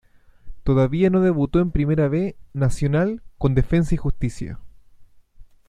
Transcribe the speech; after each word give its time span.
Todavía 0.63 1.11
no 1.11 1.21
debutó 1.21 1.59
en 1.59 1.69
Primera 1.69 2.07
B 2.07 2.35
Nacional 2.53 3.21
con 3.37 3.53
Defensa 3.53 3.93
y 3.93 3.97
Justicia 3.99 4.57